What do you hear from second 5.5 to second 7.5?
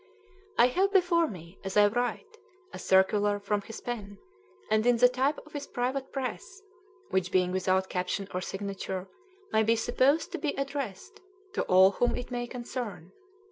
his private press, which,